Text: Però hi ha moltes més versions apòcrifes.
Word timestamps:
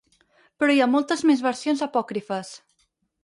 Però 0.61 0.73
hi 0.75 0.79
ha 0.85 0.87
moltes 0.93 1.21
més 1.31 1.45
versions 1.49 1.85
apòcrifes. 1.87 2.53